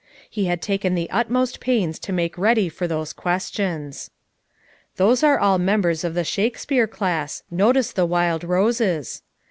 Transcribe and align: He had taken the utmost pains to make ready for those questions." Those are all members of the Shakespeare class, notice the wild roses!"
He 0.31 0.45
had 0.45 0.63
taken 0.63 0.95
the 0.95 1.07
utmost 1.11 1.59
pains 1.59 1.99
to 1.99 2.11
make 2.11 2.35
ready 2.35 2.69
for 2.69 2.87
those 2.87 3.13
questions." 3.13 4.09
Those 4.97 5.21
are 5.21 5.37
all 5.39 5.59
members 5.59 6.03
of 6.03 6.15
the 6.15 6.23
Shakespeare 6.23 6.87
class, 6.87 7.43
notice 7.51 7.91
the 7.91 8.07
wild 8.07 8.43
roses!" 8.43 9.21